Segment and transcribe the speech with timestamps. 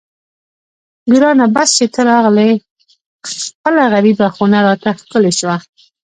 [1.11, 2.49] ګرانه بس چې ته راغلې
[3.45, 5.55] خپله غریبه خونه راته ښکلې شوه.